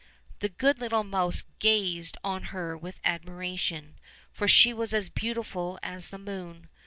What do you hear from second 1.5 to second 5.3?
gazed on her with admiration, for she was as